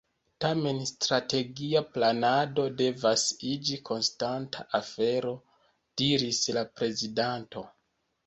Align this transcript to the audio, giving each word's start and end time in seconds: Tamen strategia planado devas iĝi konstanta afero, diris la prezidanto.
Tamen 0.43 0.77
strategia 0.91 1.81
planado 1.97 2.63
devas 2.79 3.25
iĝi 3.51 3.77
konstanta 3.91 4.65
afero, 4.79 5.33
diris 6.03 6.43
la 6.57 6.65
prezidanto. 6.81 7.63